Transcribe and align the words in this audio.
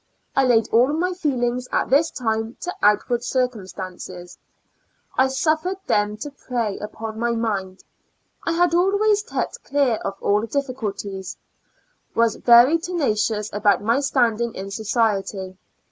I 0.35 0.45
laid 0.45 0.67
all 0.71 0.91
my 0.93 1.13
feelings 1.13 1.67
at 1.71 1.91
this 1.91 2.09
time 2.09 2.57
to 2.61 2.73
outward 2.81 3.23
circumstances; 3.23 4.39
I 5.15 5.27
suffered 5.27 5.77
them 5.85 6.17
to 6.25 6.31
prey 6.31 6.79
upon 6.79 7.19
my 7.19 7.33
mind. 7.33 7.83
I 8.43 8.53
had 8.53 8.73
always 8.73 9.21
kept 9.21 9.63
clear 9.63 9.97
of 9.97 10.15
all 10.19 10.41
difficulties; 10.47 11.37
was 12.15 12.37
very 12.37 12.79
tenacious 12.79 13.53
about 13.53 13.83
my 13.83 13.99
standing 13.99 14.55
in 14.55 14.71
society. 14.71 15.55